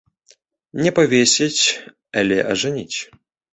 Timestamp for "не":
0.85-0.91